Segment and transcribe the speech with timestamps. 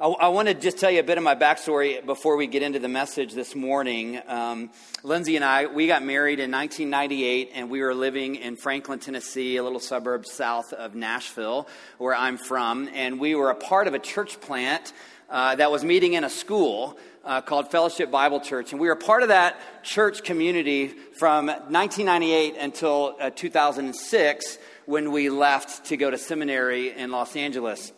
[0.00, 2.64] I, I want to just tell you a bit of my backstory before we get
[2.64, 4.20] into the message this morning.
[4.26, 4.70] Um,
[5.04, 9.56] Lindsay and I, we got married in 1998, and we were living in Franklin, Tennessee,
[9.56, 11.68] a little suburb south of Nashville,
[11.98, 12.88] where I'm from.
[12.92, 14.92] And we were a part of a church plant
[15.30, 18.72] uh, that was meeting in a school uh, called Fellowship Bible Church.
[18.72, 25.30] And we were part of that church community from 1998 until uh, 2006 when we
[25.30, 27.92] left to go to seminary in Los Angeles.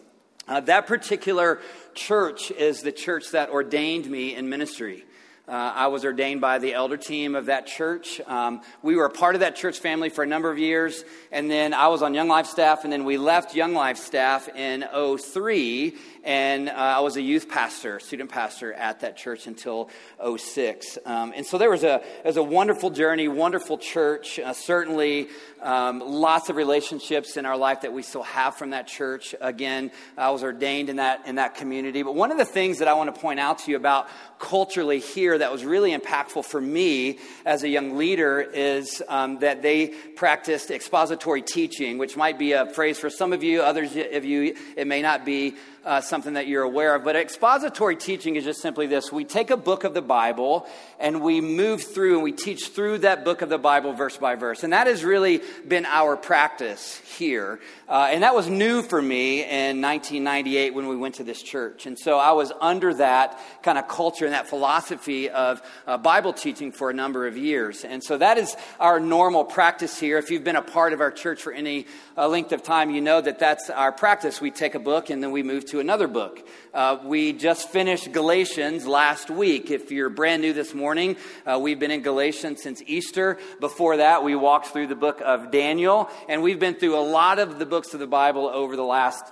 [0.49, 1.61] Uh, that particular
[1.97, 5.05] church is the church that ordained me in ministry.
[5.49, 8.21] Uh, I was ordained by the elder team of that church.
[8.27, 11.51] Um, we were a part of that church family for a number of years, and
[11.51, 14.85] then I was on Young Life staff, and then we left Young Life staff in
[14.93, 15.95] 03,
[16.27, 19.89] and uh, I was a youth pastor, student pastor at that church until
[20.37, 20.99] 06.
[21.07, 25.29] Um, and so there was a, there was a wonderful journey, wonderful church, uh, certainly
[25.63, 29.37] um, lots of relationships in our life that we still have from that church.
[29.41, 32.03] Again, I was ordained in that, in that community.
[32.03, 34.09] But one of the things that I want to point out to you about
[34.41, 39.63] culturally here that was really impactful for me as a young leader is um, that
[39.63, 44.25] they practiced expository teaching, which might be a phrase for some of you, others of
[44.25, 45.55] you, it may not be
[45.87, 47.05] uh, something that you're aware of.
[47.05, 50.67] But expository teaching is just simply this we take a book of the Bible
[50.99, 54.35] and we move through and we teach through that book of the Bible verse by
[54.35, 54.65] verse.
[54.65, 57.61] And that has really been our practice here.
[57.89, 61.87] Uh, and that was new for me in 1998 when we went to this church.
[61.87, 66.33] And so I was under that kind of culture and that philosophy of uh, Bible
[66.33, 67.85] teaching for a number of years.
[67.85, 70.19] And so that is our normal practice here.
[70.19, 73.01] If you've been a part of our church for any uh, length of time, you
[73.01, 74.41] know that that's our practice.
[74.41, 76.47] We take a book and then we move to another book.
[76.73, 79.71] Uh, we just finished Galatians last week.
[79.71, 83.39] If you're brand new this morning, uh, we've been in Galatians since Easter.
[83.61, 87.39] Before that, we walked through the book of Daniel, and we've been through a lot
[87.39, 89.25] of the books of the Bible over the last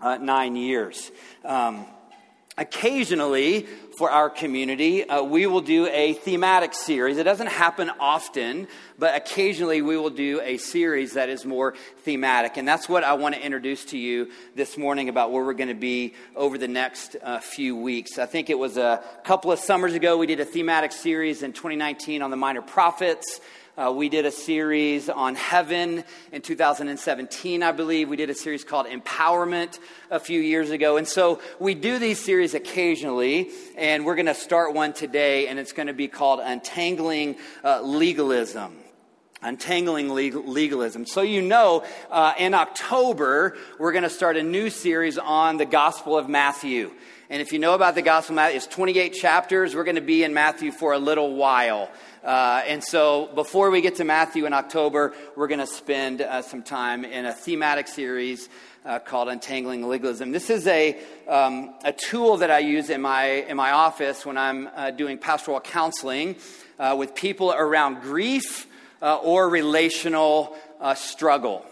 [0.00, 1.10] uh, nine years.
[1.44, 1.86] Um,
[2.56, 3.66] occasionally,
[3.98, 7.18] for our community, uh, we will do a thematic series.
[7.18, 12.58] It doesn't happen often, but occasionally we will do a series that is more thematic.
[12.58, 15.66] And that's what I want to introduce to you this morning about where we're going
[15.66, 18.20] to be over the next uh, few weeks.
[18.20, 21.52] I think it was a couple of summers ago we did a thematic series in
[21.52, 23.40] 2019 on the minor prophets.
[23.78, 26.02] Uh, we did a series on heaven
[26.32, 28.08] in 2017, I believe.
[28.08, 29.78] We did a series called Empowerment
[30.10, 30.96] a few years ago.
[30.96, 35.60] And so we do these series occasionally, and we're going to start one today, and
[35.60, 38.76] it's going to be called Untangling uh, Legalism.
[39.42, 41.06] Untangling Legalism.
[41.06, 45.66] So, you know, uh, in October, we're going to start a new series on the
[45.66, 46.90] Gospel of Matthew.
[47.30, 49.74] And if you know about the Gospel of Matthew, it's 28 chapters.
[49.74, 51.90] We're going to be in Matthew for a little while.
[52.24, 56.40] Uh, and so, before we get to Matthew in October, we're going to spend uh,
[56.40, 58.48] some time in a thematic series
[58.86, 60.32] uh, called Untangling Legalism.
[60.32, 64.38] This is a, um, a tool that I use in my, in my office when
[64.38, 66.36] I'm uh, doing pastoral counseling
[66.78, 68.66] uh, with people around grief
[69.02, 70.56] uh, or relational
[70.94, 71.66] struggle.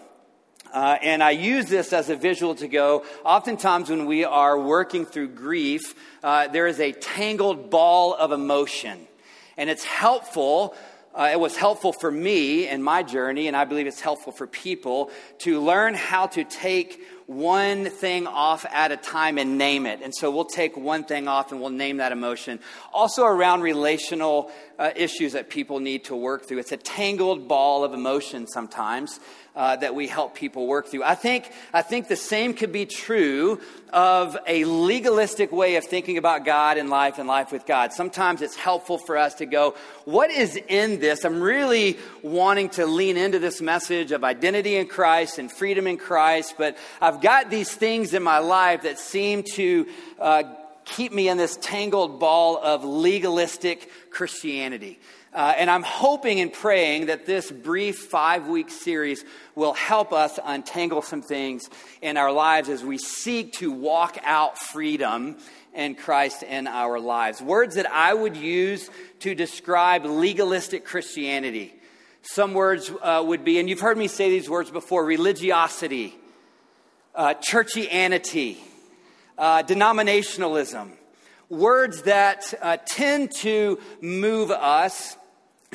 [0.76, 3.02] Uh, and I use this as a visual to go.
[3.24, 9.08] Oftentimes, when we are working through grief, uh, there is a tangled ball of emotion.
[9.56, 10.74] And it's helpful.
[11.14, 14.46] Uh, it was helpful for me in my journey, and I believe it's helpful for
[14.46, 20.00] people to learn how to take one thing off at a time and name it.
[20.02, 22.60] And so we'll take one thing off and we'll name that emotion.
[22.92, 26.58] Also, around relational uh, issues that people need to work through.
[26.58, 29.18] It's a tangled ball of emotion sometimes
[29.56, 31.02] uh, that we help people work through.
[31.02, 36.18] I think, I think the same could be true of a legalistic way of thinking
[36.18, 37.94] about God and life and life with God.
[37.94, 39.74] Sometimes it's helpful for us to go,
[40.04, 41.24] what is in this?
[41.24, 45.96] I'm really wanting to lean into this message of identity in Christ and freedom in
[45.96, 49.86] Christ, but I've got these things in my life that seem to
[50.20, 50.42] uh,
[50.84, 54.98] keep me in this tangled ball of legalistic Christianity.
[55.36, 59.22] Uh, and I'm hoping and praying that this brief five week series
[59.54, 61.68] will help us untangle some things
[62.00, 65.36] in our lives as we seek to walk out freedom
[65.74, 67.42] in Christ in our lives.
[67.42, 68.88] Words that I would use
[69.20, 71.74] to describe legalistic Christianity.
[72.22, 76.14] Some words uh, would be, and you've heard me say these words before religiosity,
[77.14, 78.56] uh, churchianity,
[79.36, 80.92] uh, denominationalism.
[81.50, 85.18] Words that uh, tend to move us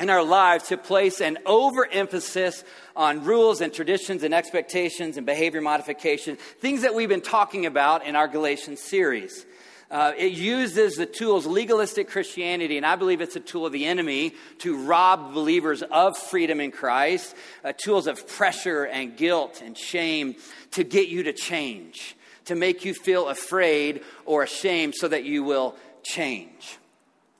[0.02, 2.64] in our lives to place an overemphasis
[2.94, 8.04] on rules and traditions and expectations and behavior modification, things that we've been talking about
[8.04, 9.46] in our Galatians series.
[9.90, 13.86] Uh, it uses the tools legalistic Christianity, and I believe it's a tool of the
[13.86, 19.78] enemy to rob believers of freedom in Christ, uh, tools of pressure and guilt and
[19.78, 20.34] shame
[20.72, 22.16] to get you to change
[22.46, 26.78] to make you feel afraid or ashamed so that you will change.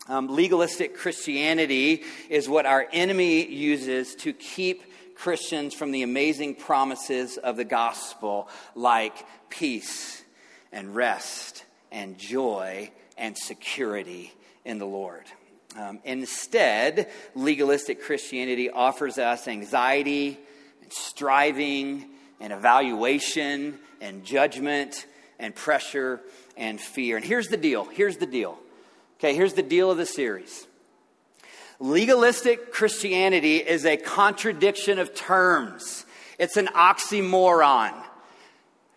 [0.08, 4.82] Um, legalistic Christianity is what our enemy uses to keep
[5.14, 10.22] Christians from the amazing promises of the gospel, like peace
[10.72, 14.32] and rest and joy and security
[14.64, 15.24] in the Lord.
[15.78, 20.38] Um, instead, legalistic Christianity offers us anxiety
[20.82, 22.06] and striving
[22.40, 25.06] and evaluation and judgment
[25.38, 26.20] and pressure
[26.56, 27.16] and fear.
[27.16, 27.84] And here's the deal.
[27.84, 28.58] Here's the deal.
[29.22, 30.66] Okay, here's the deal of the series.
[31.78, 36.04] Legalistic Christianity is a contradiction of terms.
[36.40, 37.92] It's an oxymoron.
[37.92, 38.04] Are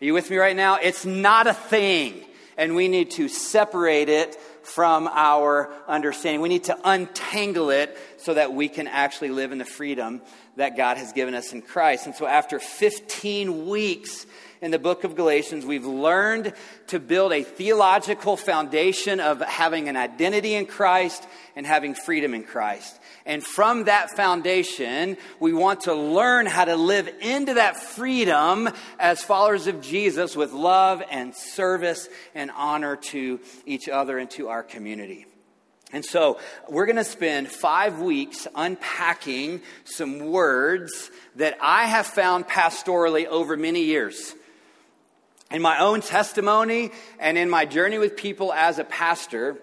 [0.00, 0.78] you with me right now?
[0.82, 2.24] It's not a thing,
[2.56, 4.34] and we need to separate it
[4.64, 6.40] from our understanding.
[6.40, 10.22] We need to untangle it so that we can actually live in the freedom
[10.56, 12.06] that God has given us in Christ.
[12.06, 14.26] And so, after 15 weeks
[14.60, 16.52] in the book of Galatians, we've learned
[16.88, 22.42] to build a theological foundation of having an identity in Christ and having freedom in
[22.42, 22.98] Christ.
[23.26, 29.22] And from that foundation, we want to learn how to live into that freedom as
[29.22, 34.62] followers of Jesus with love and service and honor to each other and to our
[34.62, 35.26] community.
[35.92, 36.38] And so
[36.68, 43.56] we're going to spend five weeks unpacking some words that I have found pastorally over
[43.56, 44.34] many years.
[45.50, 46.90] In my own testimony
[47.20, 49.56] and in my journey with people as a pastor,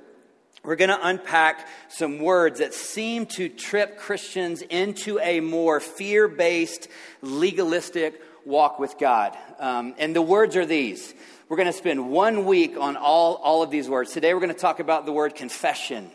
[0.63, 6.29] we're going to unpack some words that seem to trip Christians into a more fear
[6.29, 6.87] based,
[7.21, 9.37] legalistic walk with God.
[9.59, 11.13] Um, and the words are these.
[11.49, 14.11] We're going to spend one week on all, all of these words.
[14.11, 16.09] Today, we're going to talk about the word confession.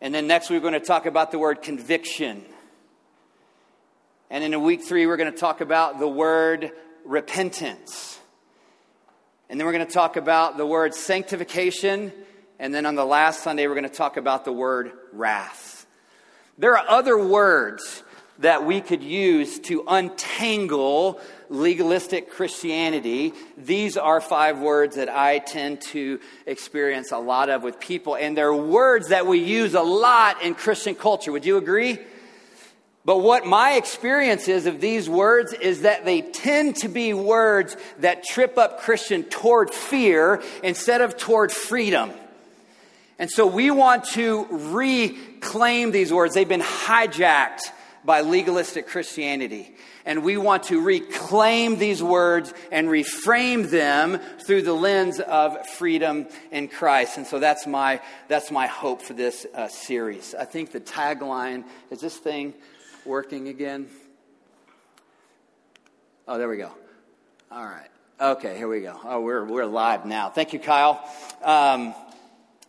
[0.00, 2.42] And then next we're going to talk about the word conviction.
[4.30, 6.72] And in week three, we're going to talk about the word
[7.06, 8.18] repentance.
[9.48, 12.12] And then we're going to talk about the word sanctification.
[12.58, 15.86] And then on the last Sunday, we're going to talk about the word wrath.
[16.58, 18.02] There are other words
[18.38, 23.32] that we could use to untangle legalistic Christianity.
[23.56, 28.36] These are five words that I tend to experience a lot of with people, and
[28.36, 31.32] they're words that we use a lot in Christian culture.
[31.32, 31.98] Would you agree?
[33.06, 37.76] But what my experience is of these words is that they tend to be words
[38.00, 42.10] that trip up Christian toward fear instead of toward freedom.
[43.20, 46.34] And so we want to reclaim these words.
[46.34, 47.70] They've been hijacked
[48.04, 49.72] by legalistic Christianity.
[50.04, 56.26] And we want to reclaim these words and reframe them through the lens of freedom
[56.50, 57.18] in Christ.
[57.18, 60.34] And so that's my, that's my hope for this uh, series.
[60.34, 61.62] I think the tagline
[61.92, 62.52] is this thing
[63.06, 63.88] working again?
[66.28, 66.70] Oh, there we go.
[67.50, 67.88] All right.
[68.20, 68.98] Okay, here we go.
[69.04, 70.30] Oh, we're, we're live now.
[70.30, 71.04] Thank you, Kyle.
[71.42, 71.94] Um,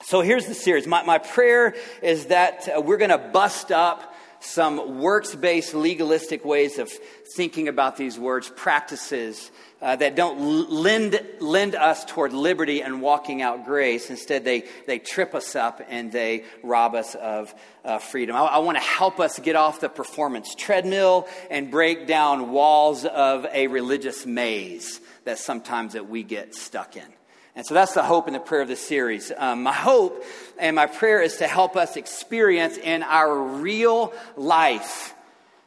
[0.03, 0.85] so here's the series.
[0.85, 6.45] My, my prayer is that uh, we're going to bust up some works based legalistic
[6.45, 6.91] ways of
[7.35, 9.51] thinking about these words, practices
[9.81, 14.09] uh, that don't lend, lend us toward liberty and walking out grace.
[14.09, 17.53] Instead, they, they trip us up and they rob us of
[17.85, 18.35] uh, freedom.
[18.35, 23.05] I, I want to help us get off the performance treadmill and break down walls
[23.05, 27.16] of a religious maze that sometimes that we get stuck in.
[27.57, 29.31] And so that's the hope and the prayer of this series.
[29.35, 30.23] Um, my hope
[30.59, 35.15] and my prayer is to help us experience in our real life,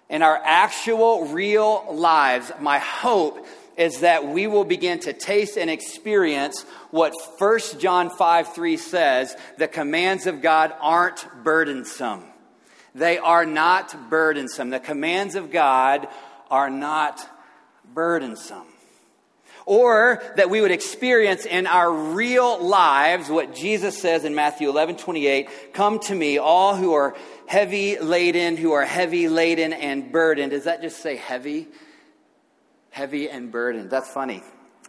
[0.09, 3.45] in our actual real lives, my hope
[3.77, 6.63] is that we will begin to taste and experience
[6.93, 12.23] what 1 John 5 3 says the commands of God aren't burdensome.
[12.95, 14.71] They are not burdensome.
[14.71, 16.07] The commands of God
[16.53, 17.29] are not
[17.93, 18.67] burdensome
[19.67, 24.97] or that we would experience in our real lives what Jesus says in Matthew 11
[24.97, 30.53] 28 Come to me, all who are heavy laden, who are heavy laden and burdened.
[30.53, 31.69] Does that just say heavy?
[32.91, 33.91] Heavy and burdened.
[33.91, 34.43] That's funny.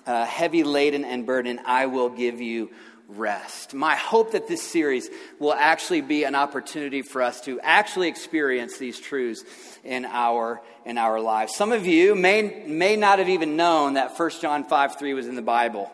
[0.05, 2.71] Uh, heavy laden and burdened, I will give you
[3.17, 3.73] rest.
[3.73, 8.77] My hope that this series will actually be an opportunity for us to actually experience
[8.77, 9.43] these truths
[9.83, 11.55] in our in our lives.
[11.55, 15.27] Some of you may may not have even known that 1 John 5 3 was
[15.27, 15.91] in the Bible.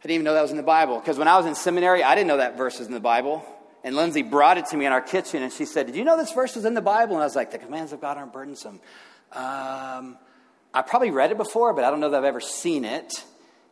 [0.00, 2.02] I didn't even know that was in the Bible because when I was in seminary,
[2.02, 3.44] I didn't know that verse was in the Bible.
[3.82, 6.16] And Lindsay brought it to me in our kitchen and she said, Did you know
[6.16, 7.14] this verse was in the Bible?
[7.14, 8.80] And I was like, The commands of God aren't burdensome.
[9.32, 10.18] Um,
[10.72, 13.24] I probably read it before, but I don't know that I've ever seen it.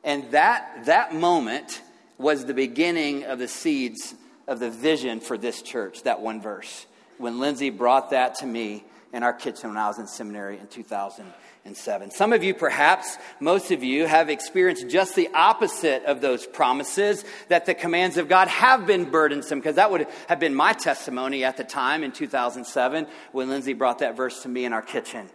[0.04, 1.82] And that, that moment
[2.18, 4.14] was the beginning of the seeds
[4.46, 6.86] of the vision for this church, that one verse.
[7.18, 10.66] When Lindsay brought that to me in our kitchen when I was in seminary in
[10.66, 12.10] 2007.
[12.10, 17.24] Some of you, perhaps most of you, have experienced just the opposite of those promises
[17.48, 21.44] that the commands of God have been burdensome, because that would have been my testimony
[21.44, 25.28] at the time in 2007 when Lindsay brought that verse to me in our kitchen.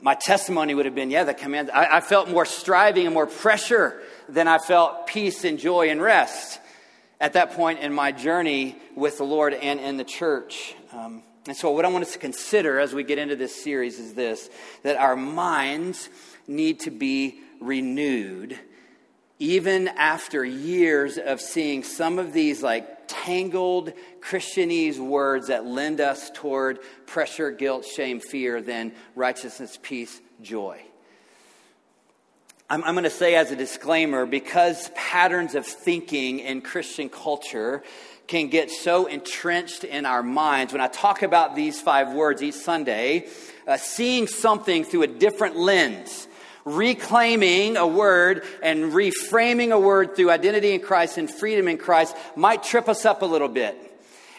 [0.00, 1.70] My testimony would have been, yeah, the command.
[1.70, 6.00] I, I felt more striving and more pressure than I felt peace and joy and
[6.00, 6.60] rest
[7.20, 10.74] at that point in my journey with the Lord and in the church.
[10.92, 13.98] Um, and so, what I want us to consider as we get into this series
[13.98, 14.48] is this
[14.82, 16.08] that our minds
[16.46, 18.58] need to be renewed
[19.38, 26.30] even after years of seeing some of these like tangled Christianese words that lend us
[26.34, 30.80] toward pressure, guilt, shame, fear, then righteousness, peace, joy.
[32.68, 37.82] I'm, I'm going to say as a disclaimer because patterns of thinking in Christian culture
[38.26, 40.72] can get so entrenched in our minds.
[40.72, 43.28] When I talk about these five words each Sunday,
[43.66, 46.26] uh, seeing something through a different lens,
[46.64, 52.16] reclaiming a word and reframing a word through identity in Christ and freedom in Christ
[52.36, 53.83] might trip us up a little bit.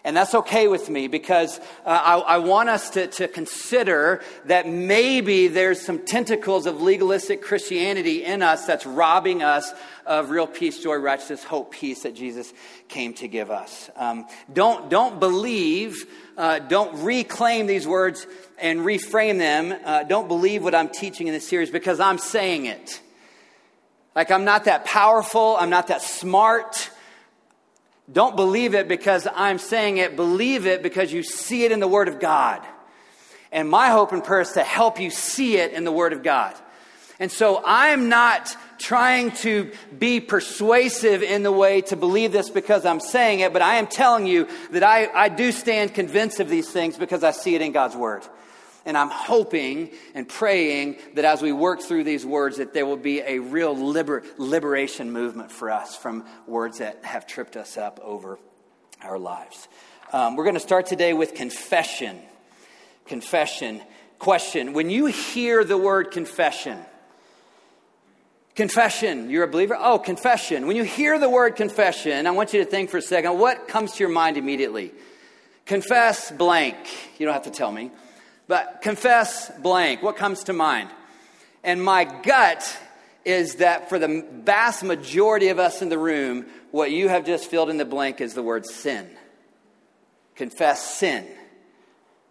[0.05, 4.69] And that's okay with me because uh, I, I, want us to, to consider that
[4.69, 9.73] maybe there's some tentacles of legalistic Christianity in us that's robbing us
[10.05, 12.53] of real peace, joy, righteousness, hope, peace that Jesus
[12.87, 13.89] came to give us.
[13.95, 16.05] Um, don't, don't believe,
[16.37, 18.27] uh, don't reclaim these words
[18.59, 19.75] and reframe them.
[19.83, 23.01] Uh, don't believe what I'm teaching in this series because I'm saying it.
[24.15, 26.84] Like I'm not that powerful, I'm not that smart.
[28.11, 30.15] Don't believe it because I'm saying it.
[30.15, 32.61] Believe it because you see it in the Word of God.
[33.51, 36.21] And my hope and prayer is to help you see it in the Word of
[36.21, 36.55] God.
[37.19, 42.85] And so I'm not trying to be persuasive in the way to believe this because
[42.85, 46.49] I'm saying it, but I am telling you that I, I do stand convinced of
[46.49, 48.23] these things because I see it in God's Word.
[48.85, 52.97] And I'm hoping and praying that as we work through these words, that there will
[52.97, 57.99] be a real liber- liberation movement for us from words that have tripped us up
[58.03, 58.37] over
[59.01, 59.67] our lives.
[60.13, 62.19] Um, we're going to start today with confession.
[63.05, 63.81] Confession.
[64.19, 66.77] Question When you hear the word confession,
[68.55, 69.29] Confession.
[69.29, 69.77] You're a believer?
[69.77, 70.65] Oh, confession.
[70.65, 73.67] When you hear the word confession, I want you to think for a second what
[73.67, 74.93] comes to your mind immediately?
[75.65, 76.77] Confess blank.
[77.19, 77.91] You don't have to tell me.
[78.47, 80.03] But confess blank.
[80.03, 80.89] What comes to mind?
[81.63, 82.77] And my gut
[83.23, 87.49] is that for the vast majority of us in the room, what you have just
[87.49, 89.09] filled in the blank is the word sin.
[90.35, 91.25] Confess sin.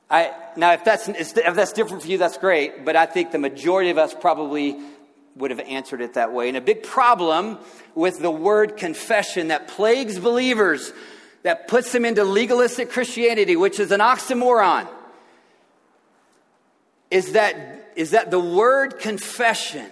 [0.08, 3.38] I, now, if that's, if that's different for you, that's great, but I think the
[3.38, 4.78] majority of us probably
[5.34, 6.46] would have answered it that way.
[6.46, 7.58] And a big problem
[7.96, 10.92] with the word confession that plagues believers,
[11.42, 14.88] that puts them into legalistic Christianity, which is an oxymoron
[17.14, 19.88] is that, is that the word confession,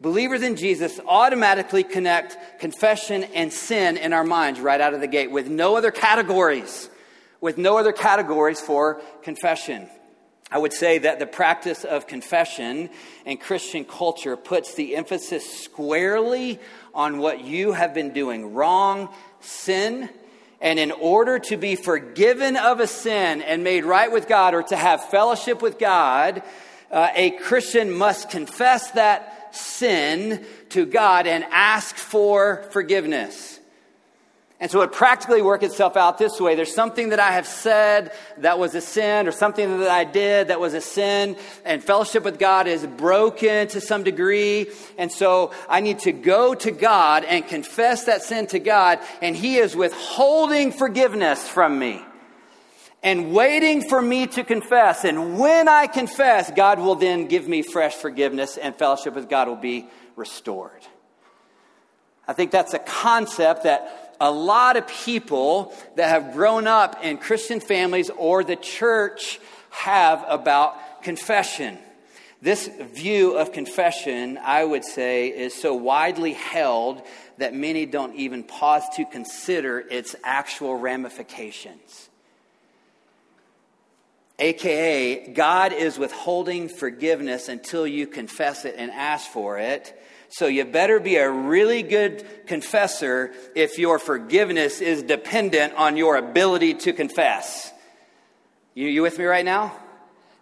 [0.00, 5.06] believers in Jesus automatically connect confession and sin in our minds right out of the
[5.06, 6.88] gate with no other categories,
[7.42, 9.90] with no other categories for confession.
[10.50, 12.88] I would say that the practice of confession
[13.26, 16.58] in Christian culture puts the emphasis squarely
[16.94, 20.08] on what you have been doing wrong, sin,
[20.60, 24.62] and in order to be forgiven of a sin and made right with God or
[24.64, 26.42] to have fellowship with God,
[26.90, 33.55] uh, a Christian must confess that sin to God and ask for forgiveness.
[34.58, 36.54] And so it practically works itself out this way.
[36.54, 40.48] There's something that I have said that was a sin, or something that I did
[40.48, 41.36] that was a sin,
[41.66, 44.68] and fellowship with God is broken to some degree.
[44.96, 49.36] And so I need to go to God and confess that sin to God, and
[49.36, 52.02] He is withholding forgiveness from me
[53.02, 55.04] and waiting for me to confess.
[55.04, 59.48] And when I confess, God will then give me fresh forgiveness, and fellowship with God
[59.48, 59.86] will be
[60.16, 60.80] restored.
[62.26, 67.18] I think that's a concept that a lot of people that have grown up in
[67.18, 71.78] Christian families or the church have about confession.
[72.42, 77.02] This view of confession, I would say, is so widely held
[77.38, 82.08] that many don't even pause to consider its actual ramifications.
[84.38, 89.95] AKA, God is withholding forgiveness until you confess it and ask for it.
[90.28, 96.16] So you better be a really good confessor if your forgiveness is dependent on your
[96.16, 97.72] ability to confess.
[98.74, 99.74] You, you with me right now?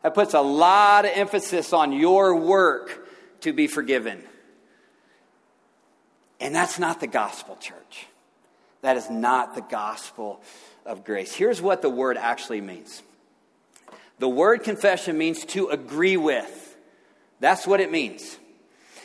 [0.03, 3.09] That puts a lot of emphasis on your work
[3.41, 4.23] to be forgiven.
[6.41, 8.07] And that's not the gospel, church.
[8.83, 10.43] That is not the gospel
[10.85, 11.33] of grace.
[11.33, 13.03] Here's what the word actually means
[14.19, 16.77] The word confession means to agree with.
[17.41, 18.39] That's what it means.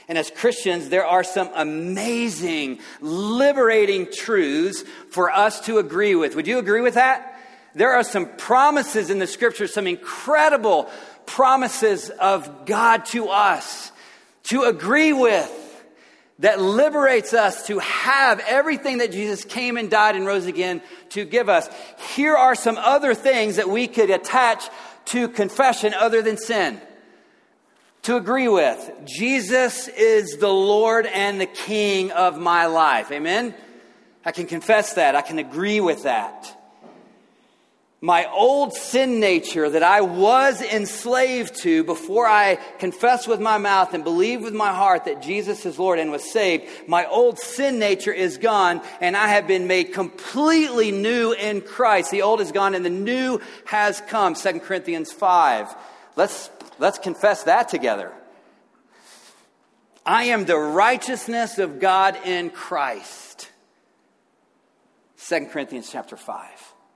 [0.10, 6.36] And as Christians, there are some amazing, liberating truths for us to agree with.
[6.36, 7.39] Would you agree with that?
[7.75, 10.89] There are some promises in the scripture, some incredible
[11.28, 13.92] promises of God to us
[14.46, 15.56] to agree with
[16.39, 21.24] that liberates us to have everything that Jesus came and died and rose again to
[21.24, 21.70] give us.
[22.16, 24.70] Here are some other things that we could attach
[25.06, 26.82] to confession other than sin
[28.10, 28.92] to agree with.
[29.06, 33.12] Jesus is the Lord and the King of my life.
[33.12, 33.54] Amen?
[34.25, 35.16] I can confess that.
[35.16, 36.58] I can agree with that.
[38.01, 43.94] My old sin nature that I was enslaved to before I confessed with my mouth
[43.94, 47.78] and believed with my heart that Jesus is Lord and was saved, my old sin
[47.78, 52.10] nature is gone and I have been made completely new in Christ.
[52.10, 54.34] The old is gone and the new has come.
[54.34, 55.75] 2 Corinthians 5.
[56.16, 58.12] Let's Let's confess that together.
[60.05, 63.51] I am the righteousness of God in Christ.
[65.27, 66.50] 2 Corinthians chapter 5.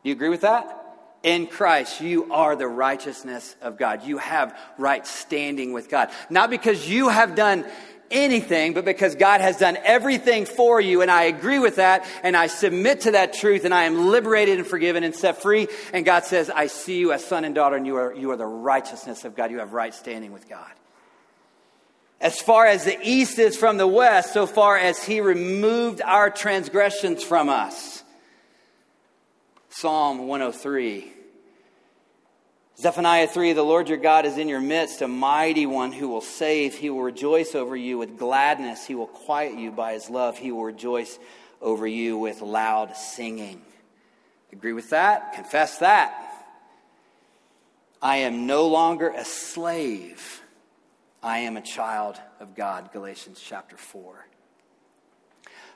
[0.04, 0.80] Do you agree with that?
[1.22, 4.04] In Christ, you are the righteousness of God.
[4.04, 6.10] You have right standing with God.
[6.30, 7.66] Not because you have done
[8.14, 11.02] anything, but because God has done everything for you.
[11.02, 12.06] And I agree with that.
[12.24, 13.66] And I submit to that truth.
[13.66, 15.68] And I am liberated and forgiven and set free.
[15.92, 18.38] And God says, I see you as son and daughter, and you are, you are
[18.38, 19.52] the righteousness of God.
[19.52, 20.72] You have right standing with God.
[22.22, 26.30] As far as the east is from the west, so far as he removed our
[26.30, 28.04] transgressions from us.
[29.70, 31.12] Psalm 103.
[32.78, 36.22] Zephaniah 3 The Lord your God is in your midst, a mighty one who will
[36.22, 36.76] save.
[36.76, 38.86] He will rejoice over you with gladness.
[38.86, 40.38] He will quiet you by his love.
[40.38, 41.20] He will rejoice
[41.62, 43.62] over you with loud singing.
[44.52, 45.34] Agree with that?
[45.34, 46.20] Confess that.
[48.02, 50.42] I am no longer a slave.
[51.22, 52.92] I am a child of God.
[52.92, 54.28] Galatians chapter 4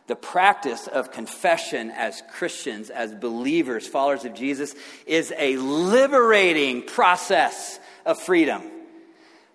[0.07, 4.73] the practice of confession as Christians, as believers, followers of Jesus,
[5.05, 8.63] is a liberating process of freedom.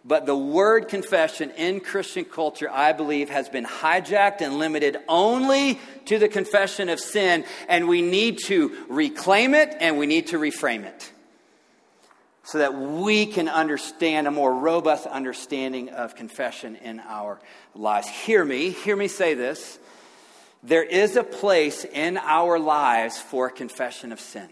[0.05, 5.79] But the word confession in Christian culture, I believe, has been hijacked and limited only
[6.07, 10.39] to the confession of sin, and we need to reclaim it and we need to
[10.39, 11.13] reframe it
[12.45, 17.41] so that we can understand a more robust understanding of confession in our
[17.75, 18.09] lives.
[18.09, 19.79] Hear me, hear me say this.
[20.63, 24.49] There is a place in our lives for confession of sin.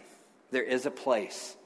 [0.50, 1.56] There is a place.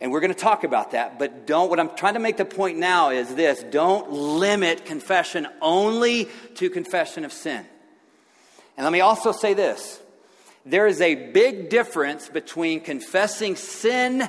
[0.00, 2.44] And we're going to talk about that, but don't, what I'm trying to make the
[2.44, 7.64] point now is this don't limit confession only to confession of sin.
[8.76, 10.00] And let me also say this
[10.64, 14.28] there is a big difference between confessing sin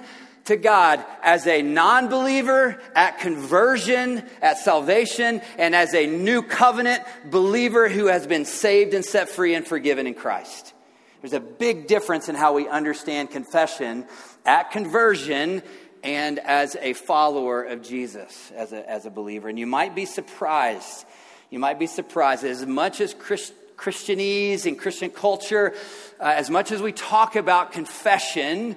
[0.49, 7.03] to God as a non believer at conversion, at salvation, and as a new covenant
[7.29, 10.73] believer who has been saved and set free and forgiven in Christ.
[11.21, 14.05] There's a big difference in how we understand confession
[14.45, 15.61] at conversion
[16.03, 19.49] and as a follower of Jesus, as a, as a believer.
[19.49, 21.05] And you might be surprised.
[21.49, 25.73] You might be surprised as much as Christ, Christianese and Christian culture,
[26.19, 28.75] uh, as much as we talk about confession,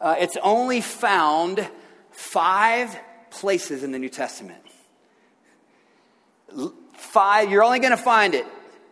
[0.00, 1.68] uh, it's only found
[2.10, 2.96] five
[3.30, 4.62] places in the New Testament.
[6.94, 8.46] Five, you're only going to find it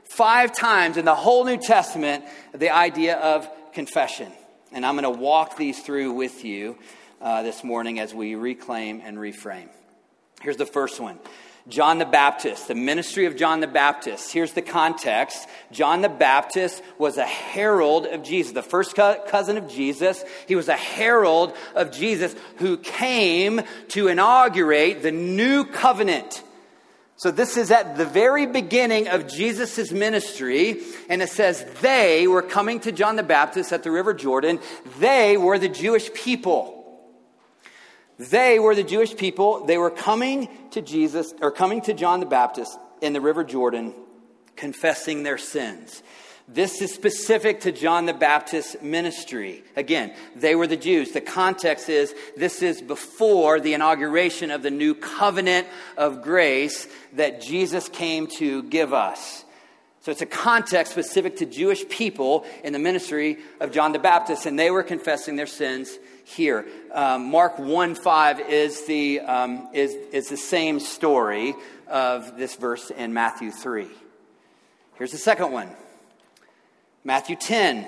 [0.05, 4.33] five times in the whole New Testament, the idea of confession.
[4.73, 6.79] And I'm going to walk these through with you
[7.21, 9.69] uh, this morning as we reclaim and reframe.
[10.43, 11.19] Here's the first one
[11.69, 14.33] John the Baptist, the ministry of John the Baptist.
[14.33, 19.69] Here's the context John the Baptist was a herald of Jesus, the first cousin of
[19.69, 20.25] Jesus.
[20.47, 26.45] He was a herald of Jesus who came to inaugurate the new covenant.
[27.19, 32.43] So, this is at the very beginning of Jesus' ministry, and it says they were
[32.43, 34.61] coming to John the Baptist at the River Jordan.
[34.99, 36.76] They were the Jewish people.
[38.19, 39.67] They were the Jewish people.
[39.67, 43.95] They were coming to Jesus, or coming to John the Baptist in the River Jordan,
[44.57, 46.03] confessing their sins.
[46.49, 49.65] This is specific to John the Baptist's ministry.
[49.75, 51.11] Again, they were the Jews.
[51.11, 57.41] The context is this is before the inauguration of the new covenant of grace that
[57.41, 59.45] Jesus came to give us.
[60.03, 64.47] So it's a context specific to Jewish people in the ministry of John the Baptist,
[64.47, 66.67] and they were confessing their sins here.
[66.93, 71.55] Um, Mark 1 5 is the, um, is, is the same story
[71.87, 73.87] of this verse in Matthew 3.
[74.97, 75.71] Here's the second one
[77.05, 77.87] Matthew 10.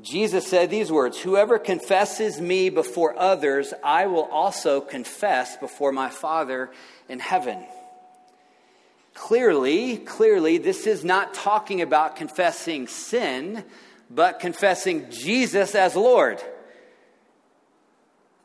[0.00, 6.08] Jesus said these words Whoever confesses me before others, I will also confess before my
[6.08, 6.70] Father
[7.08, 7.64] in heaven.
[9.14, 13.64] Clearly, clearly, this is not talking about confessing sin,
[14.08, 16.42] but confessing Jesus as Lord.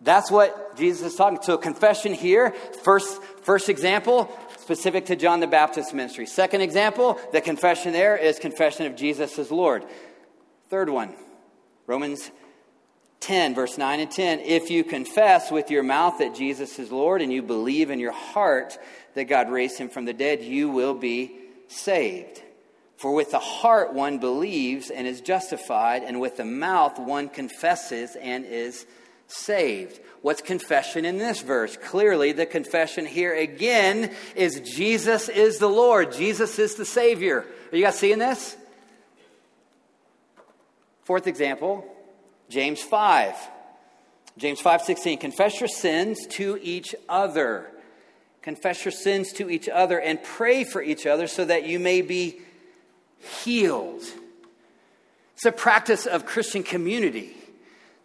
[0.02, 1.40] That's what Jesus is talking.
[1.42, 2.52] So confession here,
[2.84, 4.30] first, first example,
[4.60, 6.26] specific to John the Baptist ministry.
[6.26, 9.86] Second example, the confession there is confession of Jesus as Lord.
[10.70, 11.14] Third one,
[11.88, 12.32] Romans
[13.22, 14.40] 10, verse 9 and 10.
[14.42, 18.12] If you confess with your mouth that Jesus is Lord and you believe in your
[18.12, 18.78] heart
[19.14, 21.36] that God raised him from the dead, you will be
[21.68, 22.42] saved.
[22.98, 28.16] For with the heart one believes and is justified, and with the mouth one confesses
[28.16, 28.86] and is
[29.28, 30.00] saved.
[30.22, 31.78] What's confession in this verse?
[31.78, 37.46] Clearly, the confession here again is Jesus is the Lord, Jesus is the Savior.
[37.72, 38.56] Are you guys seeing this?
[41.04, 41.86] Fourth example,
[42.50, 43.36] James 5.
[44.38, 47.72] James 5:16 confess your sins to each other.
[48.42, 52.02] Confess your sins to each other and pray for each other so that you may
[52.02, 52.42] be
[53.44, 54.04] healed.
[55.36, 57.36] It's a practice of Christian community,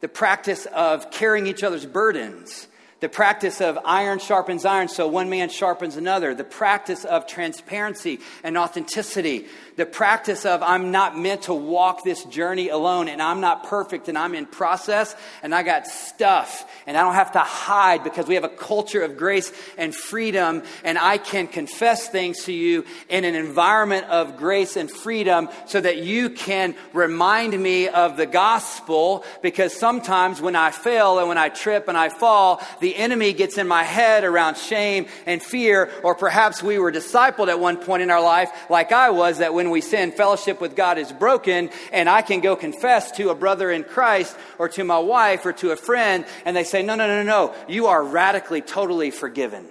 [0.00, 2.68] the practice of carrying each other's burdens,
[3.00, 8.20] the practice of iron sharpens iron, so one man sharpens another, the practice of transparency
[8.44, 9.46] and authenticity,
[9.80, 14.10] the practice of I'm not meant to walk this journey alone and I'm not perfect
[14.10, 18.26] and I'm in process and I got stuff and I don't have to hide because
[18.26, 22.84] we have a culture of grace and freedom and I can confess things to you
[23.08, 28.26] in an environment of grace and freedom so that you can remind me of the
[28.26, 33.32] gospel because sometimes when I fail and when I trip and I fall, the enemy
[33.32, 37.78] gets in my head around shame and fear or perhaps we were discipled at one
[37.78, 41.12] point in our life like I was that when we sin, fellowship with God is
[41.12, 45.46] broken, and I can go confess to a brother in Christ or to my wife
[45.46, 49.11] or to a friend, and they say, No, no, no, no, you are radically, totally
[49.11, 49.66] forgiven.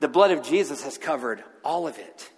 [0.00, 2.30] The blood of Jesus has covered all of it.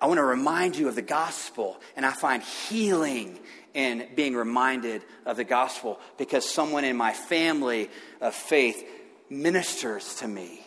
[0.00, 3.38] I want to remind you of the gospel, and I find healing
[3.74, 8.84] in being reminded of the gospel because someone in my family of faith
[9.28, 10.64] ministers to me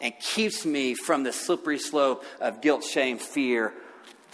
[0.00, 3.72] and keeps me from the slippery slope of guilt, shame, fear.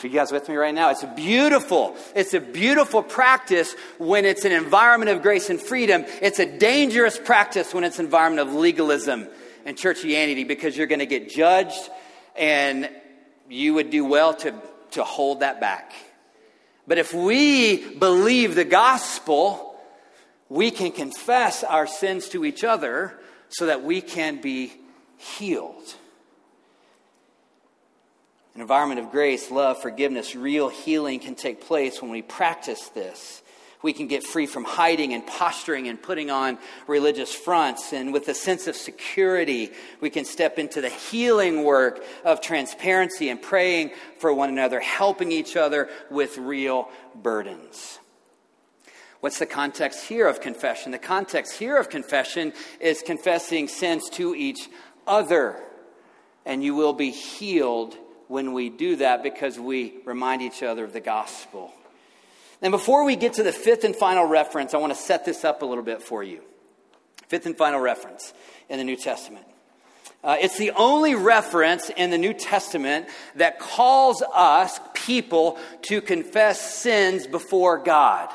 [0.02, 0.90] Are you guys with me right now?
[0.90, 6.04] It's beautiful, it's a beautiful practice when it's an environment of grace and freedom.
[6.20, 9.28] It's a dangerous practice when it's an environment of legalism
[9.64, 11.88] and churchianity because you're going to get judged
[12.36, 12.90] and
[13.48, 14.54] you would do well to,
[14.92, 15.92] to hold that back.
[16.86, 19.80] But if we believe the gospel,
[20.48, 24.72] we can confess our sins to each other so that we can be
[25.24, 25.94] healed.
[28.54, 33.42] An environment of grace, love, forgiveness, real healing can take place when we practice this.
[33.82, 37.92] We can get free from hiding and posturing and putting on religious fronts.
[37.92, 43.28] And with a sense of security, we can step into the healing work of transparency
[43.28, 47.98] and praying for one another, helping each other with real burdens.
[49.20, 50.92] What's the context here of confession?
[50.92, 54.68] The context here of confession is confessing sins to each
[55.06, 55.60] other.
[56.44, 57.96] And you will be healed
[58.28, 61.72] when we do that because we remind each other of the gospel.
[62.62, 65.44] And before we get to the fifth and final reference, I want to set this
[65.44, 66.40] up a little bit for you.
[67.28, 68.32] Fifth and final reference
[68.68, 69.44] in the New Testament.
[70.22, 76.74] Uh, it's the only reference in the New Testament that calls us, people, to confess
[76.74, 78.30] sins before God.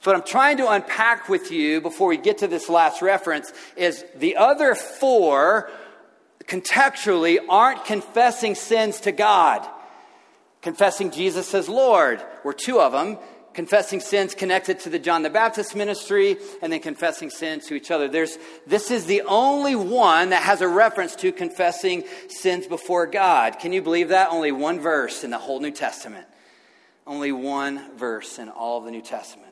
[0.00, 3.52] So, what I'm trying to unpack with you before we get to this last reference
[3.76, 5.70] is the other four
[6.46, 9.68] contextually aren't confessing sins to God.
[10.62, 13.18] Confessing Jesus as Lord were two of them.
[13.54, 17.90] Confessing sins connected to the John the Baptist ministry, and then confessing sins to each
[17.90, 18.06] other.
[18.06, 23.58] There's, this is the only one that has a reference to confessing sins before God.
[23.58, 24.30] Can you believe that?
[24.30, 26.26] Only one verse in the whole New Testament.
[27.04, 29.47] Only one verse in all of the New Testament.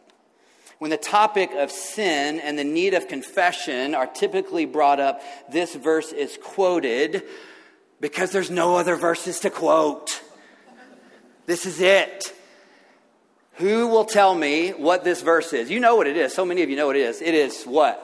[0.78, 5.74] When the topic of sin and the need of confession are typically brought up, this
[5.74, 7.22] verse is quoted
[8.00, 10.22] because there's no other verses to quote.
[11.46, 12.32] This is it.
[13.54, 15.70] Who will tell me what this verse is?
[15.70, 16.34] You know what it is.
[16.34, 17.22] So many of you know what it is.
[17.22, 18.02] It is what?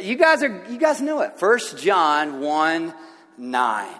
[0.00, 1.32] You guys are you guys know it.
[1.38, 2.94] 1 John 1
[3.36, 3.94] 9.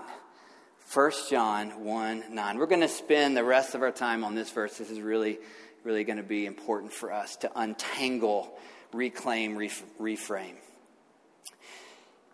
[0.93, 2.59] 1 John 1 9.
[2.59, 4.79] We're going to spend the rest of our time on this verse.
[4.79, 5.39] This is really
[5.85, 8.53] really going to be important for us to untangle,
[8.93, 10.57] reclaim, reframe.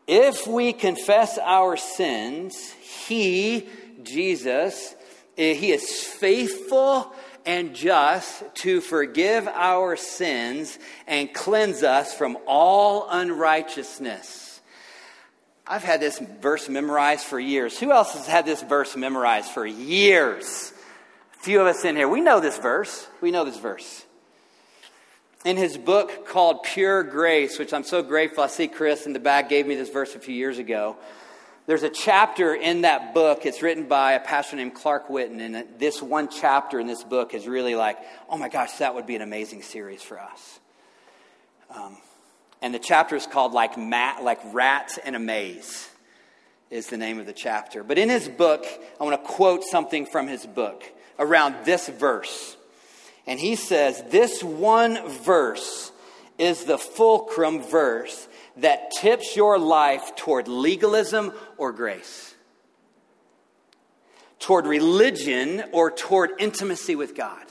[0.07, 2.73] If we confess our sins,
[3.07, 3.69] He,
[4.03, 4.95] Jesus,
[5.37, 7.13] eh, He is faithful
[7.45, 14.61] and just to forgive our sins and cleanse us from all unrighteousness.
[15.67, 17.79] I've had this verse memorized for years.
[17.79, 20.73] Who else has had this verse memorized for years?
[21.47, 22.09] Few of us in here.
[22.09, 23.07] We know this verse.
[23.21, 24.05] We know this verse.
[25.45, 29.21] In his book called Pure Grace, which I'm so grateful, I see Chris in the
[29.21, 30.97] back gave me this verse a few years ago.
[31.67, 33.47] There's a chapter in that book.
[33.47, 37.33] It's written by a pastor named Clark Whitten, and this one chapter in this book
[37.33, 40.59] is really like, oh my gosh, that would be an amazing series for us.
[41.71, 41.97] Um,
[42.61, 45.89] and the chapter is called like mat, like rats in a maze,
[46.73, 47.85] is the name of the chapter.
[47.85, 48.67] But in his book,
[49.01, 50.83] I want to quote something from his book
[51.19, 52.57] around this verse.
[53.27, 55.93] And he says, This one verse
[56.39, 62.35] is the fulcrum verse that tips your life toward legalism or grace,
[64.39, 67.45] toward religion or toward intimacy with God,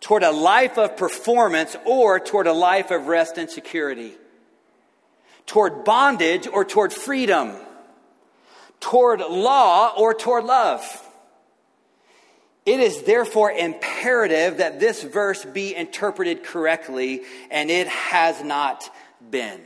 [0.00, 4.14] toward a life of performance or toward a life of rest and security,
[5.46, 7.56] toward bondage or toward freedom,
[8.80, 11.07] toward law or toward love.
[12.68, 18.94] It is therefore imperative that this verse be interpreted correctly, and it has not
[19.30, 19.62] been.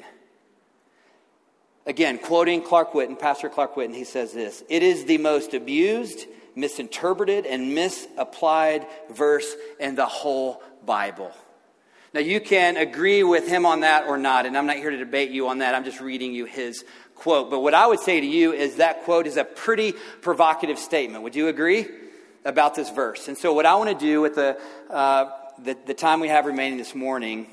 [1.85, 6.27] Again, quoting Clark Whitten, Pastor Clark Whitten, he says this It is the most abused,
[6.55, 11.33] misinterpreted, and misapplied verse in the whole Bible.
[12.15, 14.97] Now, you can agree with him on that or not, and I'm not here to
[14.97, 15.75] debate you on that.
[15.75, 16.85] I'm just reading you his
[17.17, 17.51] quote.
[17.51, 21.25] But what I would say to you is that quote is a pretty provocative statement.
[21.25, 21.89] Would you agree
[22.45, 23.29] about this verse?
[23.29, 24.59] And so, what I want to do with the,
[24.91, 25.31] uh,
[25.63, 27.47] the, the time we have remaining this morning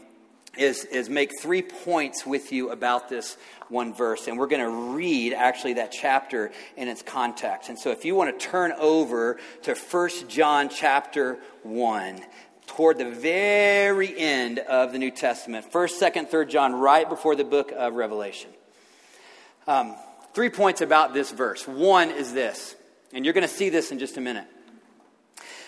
[0.57, 3.37] is, is make three points with you about this
[3.69, 4.27] one verse.
[4.27, 7.69] And we're going to read actually that chapter in its context.
[7.69, 12.21] And so if you want to turn over to 1 John chapter 1,
[12.69, 17.43] toward the very end of the New Testament, 1st, 2nd, 3rd John, right before the
[17.43, 18.51] book of Revelation.
[19.67, 19.95] Um,
[20.33, 21.67] three points about this verse.
[21.67, 22.75] One is this,
[23.11, 24.45] and you're going to see this in just a minute.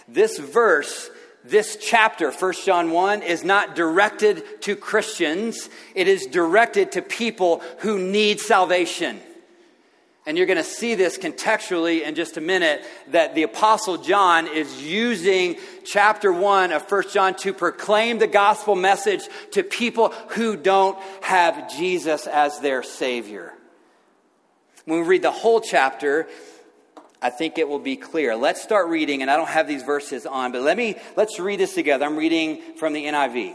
[0.08, 1.10] This verse
[1.44, 5.70] this chapter, 1 John 1, is not directed to Christians.
[5.96, 9.20] It is directed to people who need salvation.
[10.28, 14.46] And you're going to see this contextually in just a minute that the Apostle John
[14.46, 20.56] is using chapter 1 of 1 John to proclaim the gospel message to people who
[20.56, 23.52] don't have Jesus as their Savior.
[24.86, 26.28] When we read the whole chapter,
[27.22, 28.36] I think it will be clear.
[28.36, 31.60] Let's start reading, and I don't have these verses on, but let me, let's read
[31.60, 32.06] this together.
[32.06, 33.54] I'm reading from the NIV.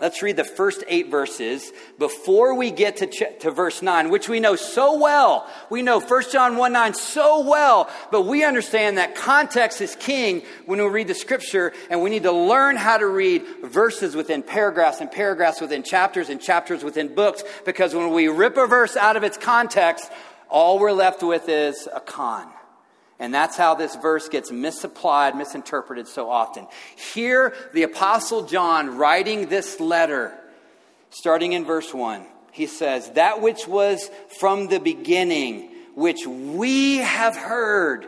[0.00, 4.30] Let's read the first eight verses before we get to, ch- to verse 9, which
[4.30, 5.46] we know so well.
[5.68, 10.42] We know 1 John 1 9 so well, but we understand that context is king
[10.64, 14.42] when we read the scripture, and we need to learn how to read verses within
[14.42, 18.96] paragraphs and paragraphs within chapters and chapters within books, because when we rip a verse
[18.96, 20.10] out of its context,
[20.48, 22.50] all we're left with is a con.
[23.20, 26.66] And that's how this verse gets misapplied, misinterpreted so often.
[27.14, 30.32] Here, the Apostle John writing this letter,
[31.10, 37.36] starting in verse 1, he says, That which was from the beginning, which we have
[37.36, 38.06] heard.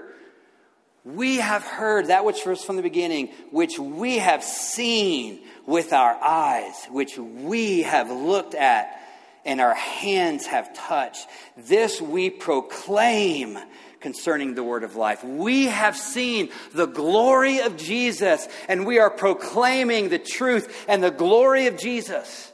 [1.04, 6.14] We have heard that which was from the beginning, which we have seen with our
[6.14, 8.98] eyes, which we have looked at,
[9.44, 11.26] and our hands have touched.
[11.56, 13.58] This we proclaim
[14.02, 15.24] concerning the word of life.
[15.24, 21.10] We have seen the glory of Jesus, and we are proclaiming the truth and the
[21.10, 22.52] glory of Jesus.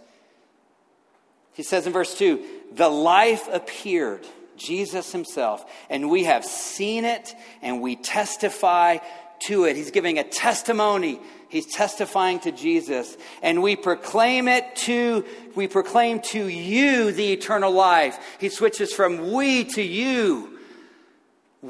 [1.55, 7.35] He says in verse 2 the life appeared, Jesus himself, and we have seen it
[7.63, 8.99] and we testify
[9.47, 9.77] to it.
[9.77, 11.21] He's giving a testimony.
[11.49, 13.17] He's testifying to Jesus.
[13.41, 18.19] And we proclaim it to, we proclaim to you the eternal life.
[18.39, 20.58] He switches from we to you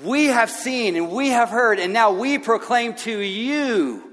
[0.03, 4.05] we have seen and we have heard, and now we proclaim to you.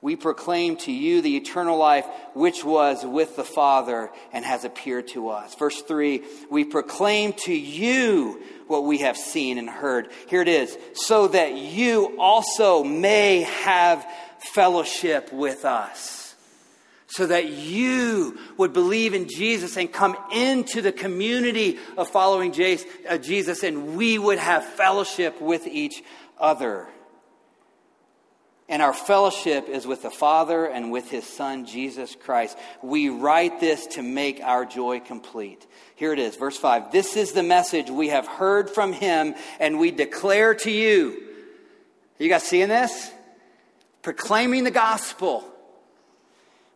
[0.00, 5.08] We proclaim to you the eternal life which was with the Father and has appeared
[5.08, 5.54] to us.
[5.54, 10.10] Verse 3 We proclaim to you what we have seen and heard.
[10.28, 14.06] Here it is so that you also may have
[14.52, 16.13] fellowship with us
[17.06, 23.18] so that you would believe in Jesus and come into the community of following uh,
[23.18, 26.02] Jesus and we would have fellowship with each
[26.38, 26.88] other.
[28.66, 32.56] And our fellowship is with the Father and with His Son, Jesus Christ.
[32.82, 35.66] We write this to make our joy complete.
[35.96, 36.90] Here it is, verse 5.
[36.90, 41.22] This is the message we have heard from Him and we declare to you
[42.18, 43.10] You guys seeing this?
[44.00, 45.44] Proclaiming the gospel.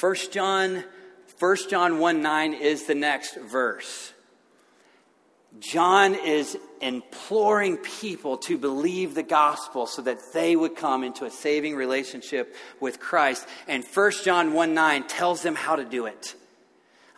[0.00, 0.84] 1 John
[1.38, 4.12] 1 John 1 9 is the next verse.
[5.58, 11.30] John is imploring people to believe the gospel so that they would come into a
[11.30, 13.46] saving relationship with Christ.
[13.66, 16.34] And 1 John 1 9 tells them how to do it.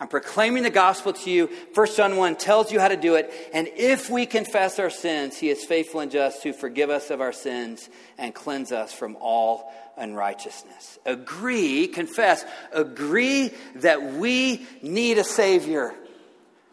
[0.03, 1.49] I'm proclaiming the gospel to you.
[1.75, 3.33] 1 John 1 tells you how to do it.
[3.55, 7.21] And if we confess our sins, he is faithful and just to forgive us of
[7.21, 7.88] our sins
[8.19, 10.99] and cleanse us from all unrighteousness.
[11.07, 15.95] Agree, confess, agree that we need a Savior,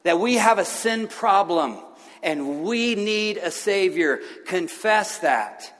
[0.02, 1.78] that we have a sin problem,
[2.24, 4.22] and we need a Savior.
[4.48, 5.72] Confess that.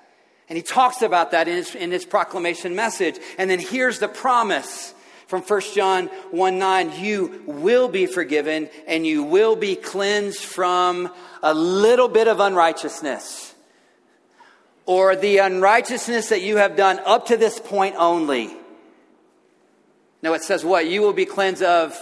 [0.50, 3.18] And he talks about that in his, in his proclamation message.
[3.40, 4.94] And then here's the promise
[5.30, 11.14] from 1 John 1 9 you will be forgiven and you will be cleansed from
[11.44, 13.54] a little bit of unrighteousness
[14.88, 18.52] or the unrighteousness that you have done up to this point only.
[20.24, 20.88] No, it says what?
[20.88, 21.96] You will be cleansed of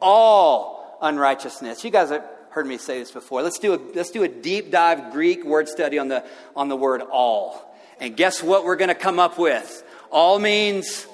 [0.00, 1.84] all unrighteousness.
[1.84, 3.42] You guys have heard me say this before.
[3.42, 6.24] Let's do a, let's do a deep dive Greek word study on the,
[6.56, 7.72] on the word all.
[8.00, 9.84] And guess what we're going to come up with?
[10.10, 11.06] All means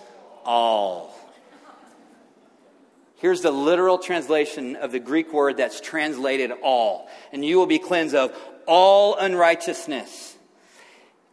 [0.42, 1.07] all.
[3.18, 7.08] Here's the literal translation of the Greek word that's translated all.
[7.32, 10.36] And you will be cleansed of all unrighteousness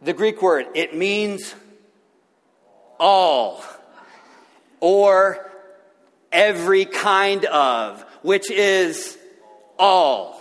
[0.02, 0.66] the Greek word.
[0.74, 1.54] It means
[2.98, 3.62] all
[4.80, 5.50] or
[6.30, 9.18] every kind of, which is
[9.78, 10.40] all.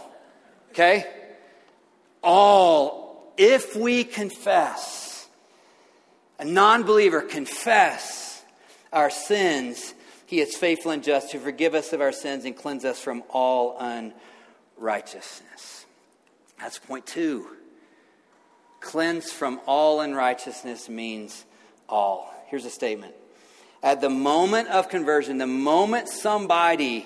[0.71, 1.05] Okay?
[2.21, 3.33] All.
[3.37, 5.27] If we confess,
[6.39, 8.43] a non believer confess
[8.93, 9.94] our sins,
[10.25, 13.23] he is faithful and just to forgive us of our sins and cleanse us from
[13.29, 13.77] all
[14.77, 15.85] unrighteousness.
[16.59, 17.47] That's point two.
[18.79, 21.45] Cleanse from all unrighteousness means
[21.89, 22.33] all.
[22.47, 23.15] Here's a statement.
[23.81, 27.05] At the moment of conversion, the moment somebody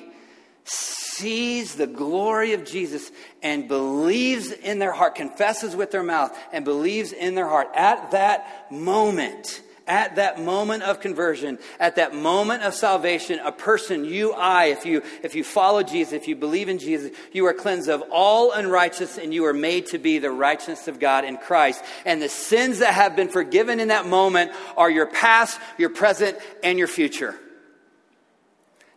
[0.64, 6.64] sees the glory of Jesus and believes in their heart, confesses with their mouth, and
[6.64, 12.62] believes in their heart, at that moment, at that moment of conversion, at that moment
[12.64, 16.70] of salvation, a person, you, I, if you, if you follow Jesus, if you believe
[16.70, 20.30] in Jesus, you are cleansed of all unrighteousness and you are made to be the
[20.30, 21.84] righteousness of God in Christ.
[22.06, 26.38] And the sins that have been forgiven in that moment are your past, your present,
[26.64, 27.36] and your future.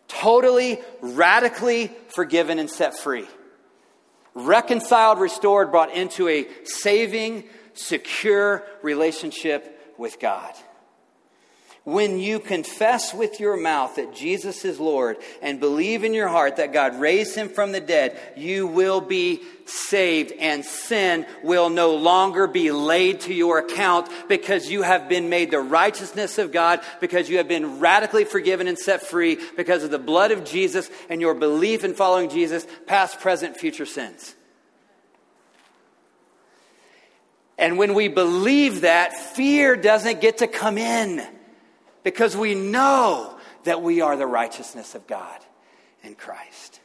[0.09, 3.27] Totally, radically forgiven and set free.
[4.35, 10.53] Reconciled, restored, brought into a saving, secure relationship with God.
[11.85, 16.57] When you confess with your mouth that Jesus is Lord and believe in your heart
[16.57, 21.97] that God raised him from the dead, you will be saved and sin will no
[21.97, 26.83] longer be laid to your account because you have been made the righteousness of God,
[27.01, 30.89] because you have been radically forgiven and set free because of the blood of Jesus
[31.09, 34.37] and your belief in following Jesus, past, present, future sins.
[37.59, 41.27] And when we believe that, fear doesn't get to come in
[42.03, 45.39] because we know that we are the righteousness of God
[46.03, 46.81] in Christ.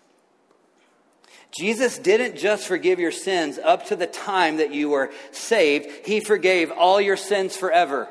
[1.58, 6.20] Jesus didn't just forgive your sins up to the time that you were saved, He
[6.20, 8.08] forgave all your sins forever.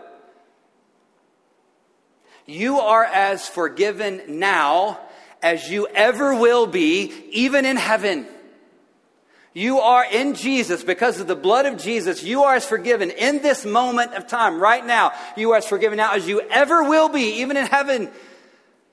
[2.46, 5.00] You are as forgiven now
[5.42, 8.26] as you ever will be, even in heaven.
[9.56, 12.22] You are in Jesus because of the blood of Jesus.
[12.22, 15.12] You are as forgiven in this moment of time, right now.
[15.34, 18.10] You are as forgiven now as you ever will be, even in heaven.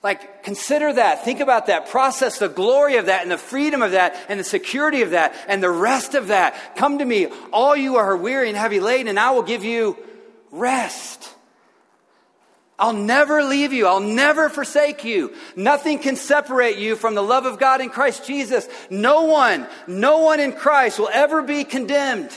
[0.01, 1.25] Like, consider that.
[1.25, 1.89] Think about that.
[1.89, 5.35] Process the glory of that and the freedom of that and the security of that
[5.49, 6.77] and the rest of that.
[6.77, 9.97] Come to me, all you are weary and heavy laden, and I will give you
[10.49, 11.32] rest.
[12.79, 13.87] I'll never leave you.
[13.87, 15.33] I'll never forsake you.
[15.55, 18.67] Nothing can separate you from the love of God in Christ Jesus.
[18.89, 22.31] No one, no one in Christ will ever be condemned.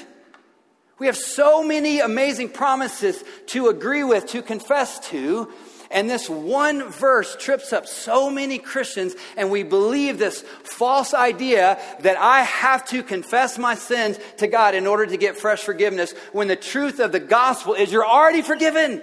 [0.98, 5.52] We have so many amazing promises to agree with, to confess to.
[5.90, 11.78] And this one verse trips up so many Christians, and we believe this false idea
[12.00, 16.12] that I have to confess my sins to God in order to get fresh forgiveness,
[16.32, 19.02] when the truth of the gospel is you're already forgiven.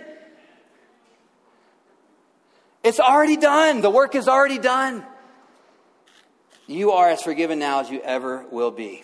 [2.83, 5.05] It's already done, the work is already done.
[6.67, 9.03] You are as forgiven now as you ever will be.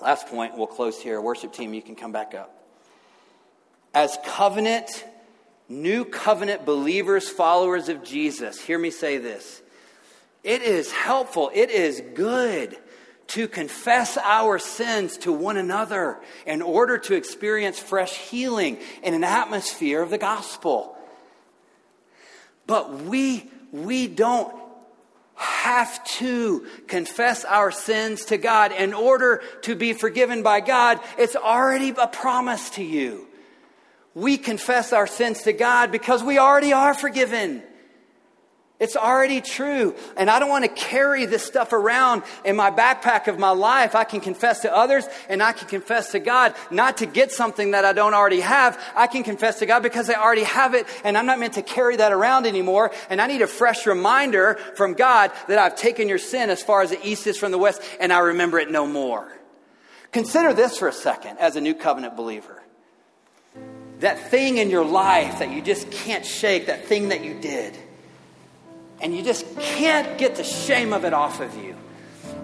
[0.00, 1.20] Last point, we'll close here.
[1.20, 2.56] Worship team, you can come back up.
[3.92, 5.04] As covenant,
[5.68, 9.60] new covenant believers, followers of Jesus, hear me say this.
[10.42, 12.78] It is helpful, it is good
[13.28, 19.22] to confess our sins to one another in order to experience fresh healing in an
[19.22, 20.96] atmosphere of the gospel.
[22.70, 24.54] But we, we don't
[25.34, 31.00] have to confess our sins to God in order to be forgiven by God.
[31.18, 33.26] It's already a promise to you.
[34.14, 37.64] We confess our sins to God because we already are forgiven.
[38.80, 39.94] It's already true.
[40.16, 43.94] And I don't want to carry this stuff around in my backpack of my life.
[43.94, 47.72] I can confess to others and I can confess to God, not to get something
[47.72, 48.82] that I don't already have.
[48.96, 51.62] I can confess to God because I already have it and I'm not meant to
[51.62, 52.90] carry that around anymore.
[53.10, 56.80] And I need a fresh reminder from God that I've taken your sin as far
[56.80, 59.30] as the east is from the west and I remember it no more.
[60.10, 62.62] Consider this for a second as a new covenant believer.
[63.98, 67.76] That thing in your life that you just can't shake, that thing that you did
[69.00, 71.76] and you just can't get the shame of it off of you.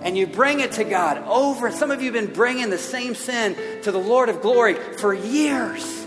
[0.03, 1.71] And you bring it to God over.
[1.71, 5.13] Some of you have been bringing the same sin to the Lord of glory for
[5.13, 6.07] years.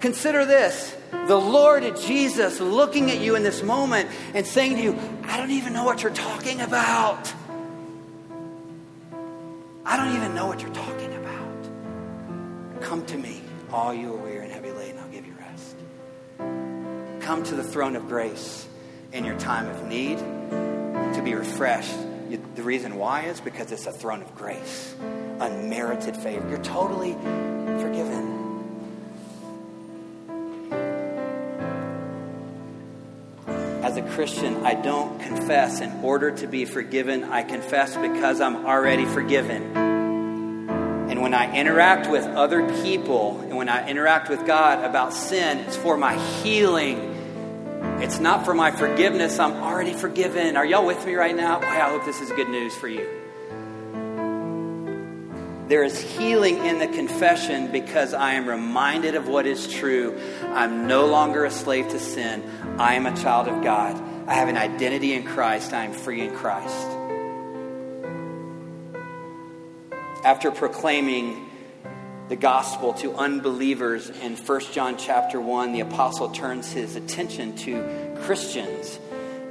[0.00, 0.94] Consider this
[1.26, 5.50] the Lord Jesus looking at you in this moment and saying to you, I don't
[5.50, 7.32] even know what you're talking about.
[9.84, 12.82] I don't even know what you're talking about.
[12.82, 14.45] Come to me, all you are weary
[17.26, 18.68] come to the throne of grace
[19.12, 21.92] in your time of need to be refreshed.
[22.54, 24.94] The reason why is because it's a throne of grace,
[25.40, 26.48] unmerited favor.
[26.48, 27.14] You're totally
[27.82, 28.32] forgiven.
[33.82, 37.24] As a Christian, I don't confess in order to be forgiven.
[37.24, 39.76] I confess because I'm already forgiven.
[41.10, 45.58] And when I interact with other people and when I interact with God about sin,
[45.58, 47.14] it's for my healing
[48.02, 49.38] it's not for my forgiveness.
[49.38, 50.56] I'm already forgiven.
[50.56, 51.60] Are y'all with me right now?
[51.60, 53.08] Boy, I hope this is good news for you.
[55.68, 60.16] There is healing in the confession because I am reminded of what is true.
[60.44, 62.44] I'm no longer a slave to sin.
[62.78, 64.00] I am a child of God.
[64.28, 65.72] I have an identity in Christ.
[65.72, 66.86] I am free in Christ.
[70.22, 71.45] After proclaiming
[72.28, 78.16] the gospel to unbelievers in 1 John chapter 1, the apostle turns his attention to
[78.22, 78.98] Christians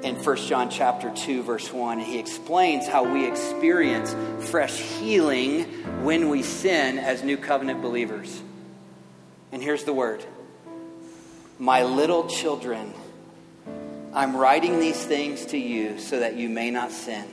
[0.03, 4.13] in 1 John chapter 2 verse 1 and he explains how we experience
[4.49, 5.63] fresh healing
[6.03, 8.41] when we sin as new covenant believers.
[9.51, 10.23] And here's the word.
[11.57, 12.93] My little children,
[14.13, 17.25] I'm writing these things to you so that you may not sin.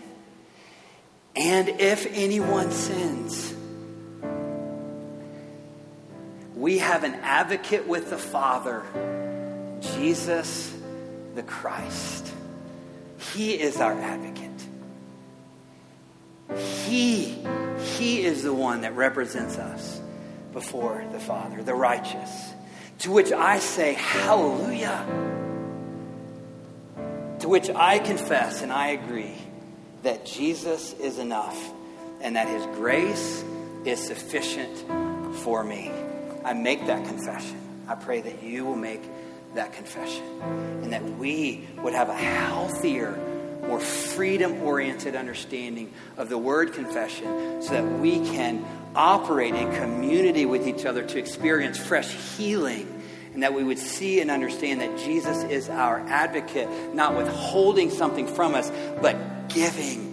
[1.35, 3.55] And if anyone sins,
[6.55, 8.83] we have an advocate with the Father,
[9.81, 10.73] Jesus
[11.35, 12.33] the Christ.
[13.33, 14.51] He is our advocate.
[16.85, 17.39] He,
[17.97, 20.01] he is the one that represents us
[20.53, 22.53] before the Father, the righteous.
[23.01, 25.07] To which I say, Hallelujah.
[27.41, 29.35] To which I confess and I agree
[30.03, 31.59] that Jesus is enough
[32.21, 33.45] and that his grace
[33.85, 34.79] is sufficient
[35.39, 35.91] for me.
[36.45, 37.59] I make that confession.
[37.89, 39.03] I pray that you will make
[39.55, 40.25] that confession
[40.83, 43.19] and that we would have a healthier,
[43.67, 48.65] more freedom oriented understanding of the word confession so that we can
[48.95, 53.03] operate in community with each other to experience fresh healing
[53.35, 58.27] and that we would see and understand that Jesus is our advocate, not withholding something
[58.27, 58.71] from us,
[59.01, 60.12] but giving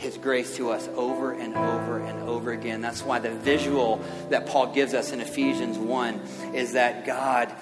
[0.00, 2.80] his grace to us over and over and over again.
[2.80, 6.20] That's why the visual that Paul gives us in Ephesians 1
[6.54, 7.54] is that God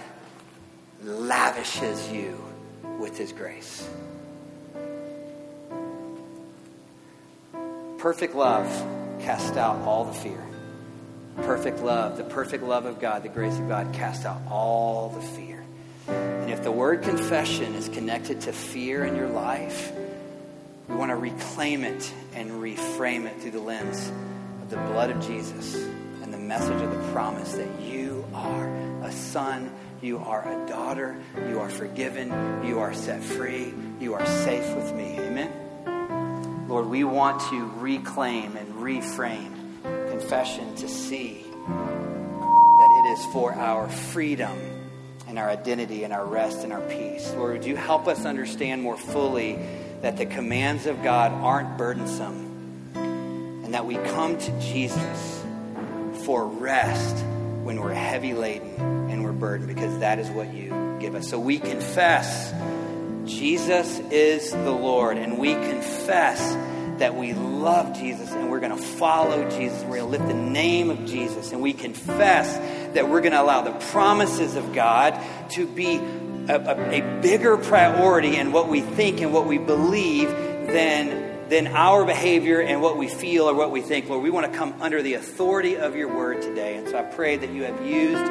[1.03, 2.41] lavishes you
[3.01, 3.89] with his grace.
[7.99, 8.66] Perfect love
[9.20, 10.47] casts out all the fear.
[11.39, 15.20] Perfect love, the perfect love of God, the grace of God casts out all the
[15.20, 15.64] fear.
[16.07, 19.93] And if the word confession is connected to fear in your life,
[20.89, 24.12] we want to reclaim it and reframe it through the lens
[24.62, 25.74] of the blood of Jesus
[26.22, 28.68] and the message of the promise that you are
[29.03, 32.28] a son, you are a daughter, you are forgiven,
[32.64, 35.18] you are set free, you are safe with me.
[35.18, 36.66] Amen?
[36.68, 43.89] Lord, we want to reclaim and reframe confession to see that it is for our
[43.89, 44.57] freedom
[45.26, 47.32] and our identity and our rest and our peace.
[47.32, 49.59] Lord, would you help us understand more fully
[50.03, 52.49] that the commands of God aren't burdensome
[52.94, 55.44] and that we come to Jesus
[56.24, 57.24] for rest
[57.62, 61.28] when we're heavy laden and we're burdened because that is what you give us.
[61.28, 62.53] So we confess
[63.24, 66.40] Jesus is the Lord and we confess
[66.99, 69.82] that we love Jesus and we're going to follow Jesus.
[69.82, 72.57] We're going to lift the name of Jesus and we confess
[72.94, 75.20] that we're going to allow the promises of God
[75.51, 75.99] to be
[76.49, 82.05] a, a bigger priority in what we think and what we believe than, than our
[82.05, 84.09] behavior and what we feel or what we think.
[84.09, 86.76] Lord, we want to come under the authority of your word today.
[86.76, 88.24] And so I pray that you have used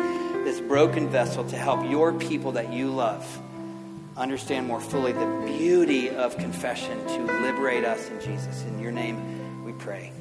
[0.45, 3.25] this broken vessel to help your people that you love
[4.17, 8.63] understand more fully the beauty of confession to liberate us in Jesus.
[8.63, 10.11] In your name we pray.